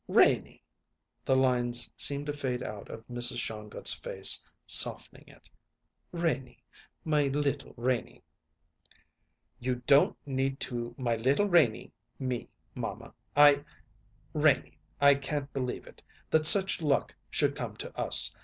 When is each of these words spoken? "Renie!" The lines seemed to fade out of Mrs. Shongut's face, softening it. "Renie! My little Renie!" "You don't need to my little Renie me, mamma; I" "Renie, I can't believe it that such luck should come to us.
"Renie!" 0.07 0.63
The 1.25 1.35
lines 1.35 1.87
seemed 1.95 2.25
to 2.25 2.33
fade 2.33 2.63
out 2.63 2.89
of 2.89 3.05
Mrs. 3.07 3.37
Shongut's 3.37 3.93
face, 3.93 4.41
softening 4.65 5.25
it. 5.27 5.47
"Renie! 6.11 6.57
My 7.05 7.27
little 7.27 7.75
Renie!" 7.77 8.23
"You 9.59 9.75
don't 9.85 10.17
need 10.25 10.59
to 10.61 10.95
my 10.97 11.17
little 11.17 11.45
Renie 11.45 11.91
me, 12.17 12.49
mamma; 12.73 13.13
I" 13.37 13.63
"Renie, 14.33 14.79
I 14.99 15.13
can't 15.13 15.53
believe 15.53 15.85
it 15.85 16.01
that 16.31 16.47
such 16.47 16.81
luck 16.81 17.15
should 17.29 17.55
come 17.55 17.77
to 17.77 17.95
us. 17.95 18.33